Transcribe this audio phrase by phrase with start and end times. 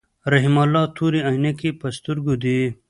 [0.31, 2.59] رحیم الله تورې عینکی په سترګو دي.